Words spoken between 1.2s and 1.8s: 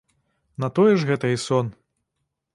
і сон.